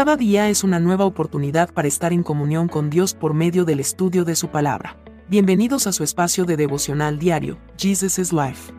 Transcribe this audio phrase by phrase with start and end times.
[0.00, 3.80] Cada día es una nueva oportunidad para estar en comunión con Dios por medio del
[3.80, 4.96] estudio de su palabra.
[5.28, 8.72] Bienvenidos a su espacio de devocional diario, Jesus is Life.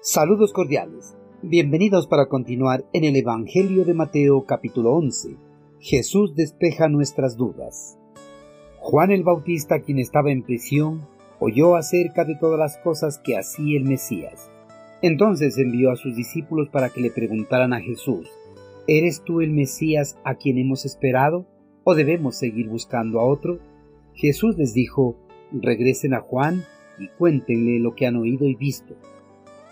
[0.00, 1.14] Saludos cordiales.
[1.42, 5.36] Bienvenidos para continuar en el Evangelio de Mateo capítulo 11.
[5.78, 7.98] Jesús despeja nuestras dudas.
[8.78, 11.06] Juan el Bautista, quien estaba en prisión,
[11.38, 14.51] oyó acerca de todas las cosas que hacía el Mesías
[15.02, 18.28] entonces envió a sus discípulos para que le preguntaran a Jesús,
[18.88, 21.46] ¿Eres tú el Mesías a quien hemos esperado
[21.84, 23.60] o debemos seguir buscando a otro?
[24.12, 25.16] Jesús les dijo,
[25.52, 26.64] regresen a Juan
[26.98, 28.96] y cuéntenle lo que han oído y visto.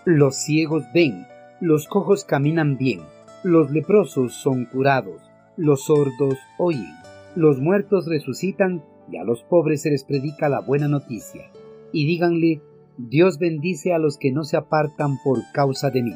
[0.05, 1.25] Los ciegos ven,
[1.59, 3.01] los cojos caminan bien,
[3.43, 5.21] los leprosos son curados,
[5.57, 6.93] los sordos oyen,
[7.35, 11.51] los muertos resucitan y a los pobres se les predica la buena noticia.
[11.91, 12.61] Y díganle,
[13.09, 16.13] Dios bendice a los que no se apartan por causa de mí.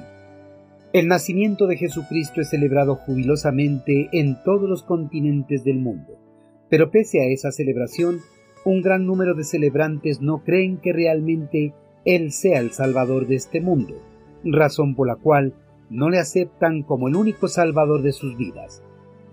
[0.94, 6.19] El nacimiento de Jesucristo es celebrado jubilosamente en todos los continentes del mundo,
[6.69, 8.19] pero pese a esa celebración,
[8.66, 11.73] un gran número de celebrantes no creen que realmente
[12.05, 13.95] Él sea el Salvador de este mundo,
[14.44, 15.55] razón por la cual
[15.89, 18.83] no le aceptan como el único Salvador de sus vidas.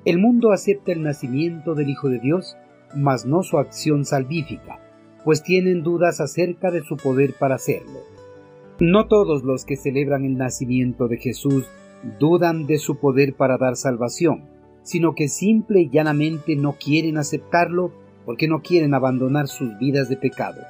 [0.07, 2.57] El mundo acepta el nacimiento del Hijo de Dios,
[2.97, 4.82] mas no su acción salvífica,
[5.25, 8.01] pues tienen dudas acerca de su poder para hacerlo.
[8.81, 11.67] No todos los que celebran el nacimiento de Jesús
[12.19, 14.45] dudan de su poder para dar salvación,
[14.83, 17.93] sino que simple y llanamente no quieren aceptarlo
[18.25, 20.63] porque no quieren abandonar sus vidas de pecado.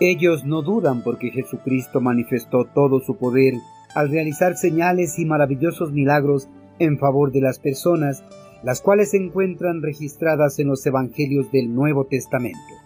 [0.00, 3.54] Ellos no dudan porque Jesucristo manifestó todo su poder
[3.94, 8.24] al realizar señales y maravillosos milagros en favor de las personas,
[8.64, 12.83] las cuales se encuentran registradas en los Evangelios del Nuevo Testamento.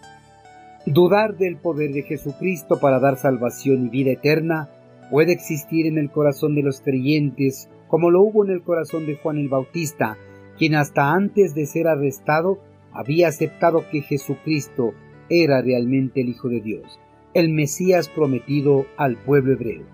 [0.85, 4.69] Dudar del poder de Jesucristo para dar salvación y vida eterna
[5.11, 9.17] puede existir en el corazón de los creyentes como lo hubo en el corazón de
[9.17, 10.17] Juan el Bautista,
[10.57, 12.59] quien hasta antes de ser arrestado
[12.93, 14.93] había aceptado que Jesucristo
[15.29, 16.99] era realmente el Hijo de Dios,
[17.33, 19.85] el Mesías prometido al pueblo hebreo.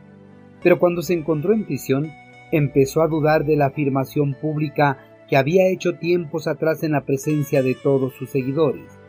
[0.62, 2.12] Pero cuando se encontró en prisión,
[2.52, 7.64] empezó a dudar de la afirmación pública que había hecho tiempos atrás en la presencia
[7.64, 9.00] de todos sus seguidores.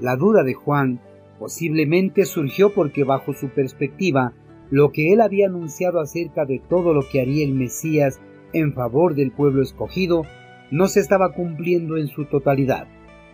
[0.00, 1.00] La duda de Juan
[1.40, 4.34] Posiblemente surgió porque bajo su perspectiva,
[4.68, 8.20] lo que él había anunciado acerca de todo lo que haría el Mesías
[8.52, 10.24] en favor del pueblo escogido
[10.70, 12.88] no se estaba cumpliendo en su totalidad,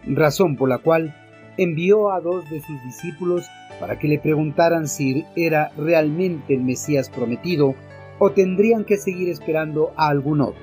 [0.06, 1.16] razón por la cual
[1.56, 3.44] envió a dos de sus discípulos
[3.80, 7.74] para que le preguntaran si era realmente el Mesías prometido
[8.20, 10.62] o tendrían que seguir esperando a algún otro.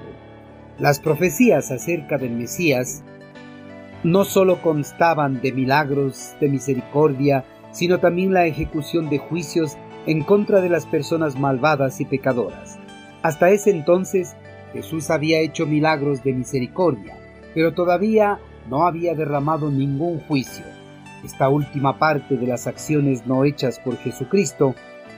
[0.80, 3.04] Las profecías acerca del Mesías
[4.03, 10.62] no sólo constaban de milagros de misericordia, sino también la ejecución de juicios en contra
[10.62, 12.78] de las personas malvadas y pecadoras.
[13.22, 14.36] Hasta ese entonces
[14.74, 17.18] Jesús había hecho milagros de misericordia,
[17.53, 20.66] pero todavía no había derramado ningún juicio.
[21.24, 24.75] Esta última parte de las acciones no hechas por Jesucristo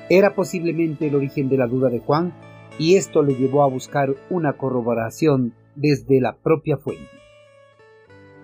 [0.10, 2.34] era posiblemente el origen de la duda de Juan,
[2.78, 7.25] y esto le llevó a buscar una corroboración desde la propia fuente.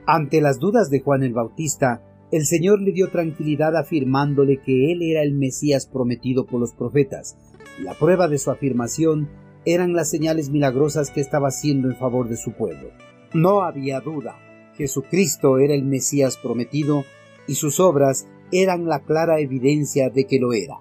[0.07, 2.01] Ante las dudas de Juan el Bautista,
[2.31, 7.37] el Señor le dio tranquilidad afirmándole que Él era el Mesías prometido por los profetas.
[7.79, 9.29] La prueba de su afirmación
[9.63, 12.89] eran las señales milagrosas que estaba haciendo en favor de su pueblo.
[13.33, 14.39] No había duda,
[14.75, 17.03] Jesucristo era el Mesías prometido
[17.47, 20.77] y sus obras eran la clara evidencia de que lo era.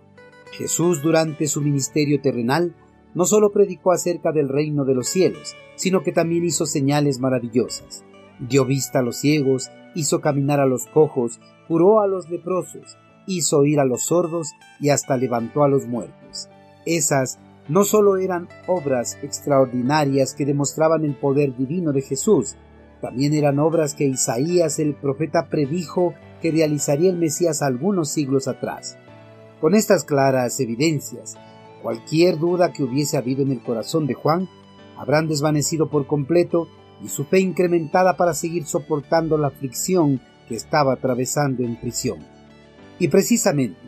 [0.52, 2.74] Jesús durante su ministerio terrenal
[3.14, 8.04] no solo predicó acerca del reino de los cielos, sino que también hizo señales maravillosas
[8.40, 12.96] dio vista a los ciegos, hizo caminar a los cojos, curó a los leprosos,
[13.26, 16.48] hizo oír a los sordos y hasta levantó a los muertos.
[16.86, 22.56] Esas no solo eran obras extraordinarias que demostraban el poder divino de Jesús,
[23.00, 28.96] también eran obras que Isaías el profeta predijo que realizaría el Mesías algunos siglos atrás.
[29.60, 31.36] Con estas claras evidencias,
[31.82, 34.48] cualquier duda que hubiese habido en el corazón de Juan
[34.98, 36.68] habrán desvanecido por completo
[37.02, 42.18] y su fe incrementada para seguir soportando la aflicción que estaba atravesando en prisión.
[42.98, 43.80] Y precisamente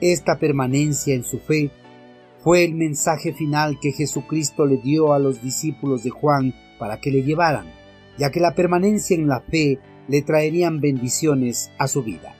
[0.00, 1.70] esta permanencia en su fe
[2.42, 7.10] fue el mensaje final que Jesucristo le dio a los discípulos de Juan para que
[7.10, 7.66] le llevaran,
[8.18, 9.78] ya que la permanencia en la fe
[10.08, 12.34] le traerían bendiciones a su vida.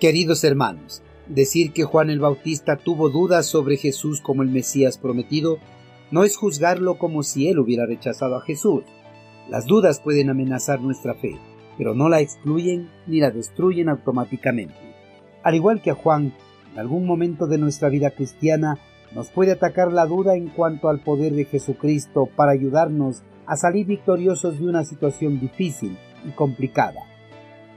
[0.00, 5.58] Queridos hermanos, decir que Juan el Bautista tuvo dudas sobre Jesús como el Mesías prometido
[6.10, 8.82] no es juzgarlo como si él hubiera rechazado a Jesús,
[9.48, 11.38] las dudas pueden amenazar nuestra fe,
[11.76, 14.74] pero no la excluyen ni la destruyen automáticamente.
[15.42, 16.34] Al igual que a Juan,
[16.72, 18.78] en algún momento de nuestra vida cristiana
[19.14, 23.86] Nos puede atacar la duda en cuanto al poder de Jesucristo para ayudarnos a salir
[23.86, 25.96] victoriosos de una situación difícil
[26.26, 27.00] y complicada.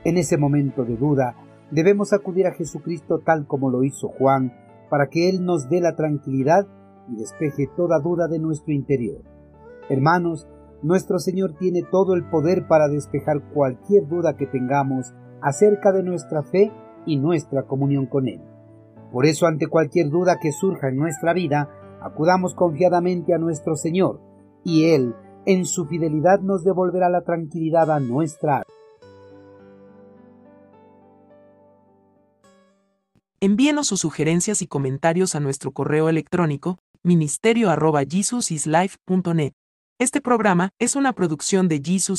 [0.04, 1.36] En ese momento de duda,
[1.72, 4.54] debemos acudir a Jesucristo tal como lo hizo Juan,
[4.90, 6.68] para que Él nos dé la tranquilidad
[7.08, 9.22] y despeje toda duda de nuestro interior.
[9.90, 10.50] Hermanos,
[10.84, 16.44] nuestro Señor tiene todo el poder para despejar cualquier duda que tengamos acerca de nuestra
[16.44, 16.72] fe
[17.06, 18.42] y nuestra comunión con Él.
[19.12, 21.70] Por eso, ante cualquier duda que surja en nuestra vida,
[22.02, 24.22] acudamos confiadamente a nuestro Señor,
[24.64, 28.66] y Él, en su fidelidad, nos devolverá la tranquilidad a nuestra alma.
[33.44, 39.54] Envíenos sus sugerencias y comentarios a nuestro correo electrónico ministerio.jesusislife.net.
[40.02, 42.10] Este programa es una producción de Jesus